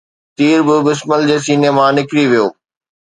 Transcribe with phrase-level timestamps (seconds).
[0.35, 2.45] تير به بسمل جي سيني مان نڪري ويو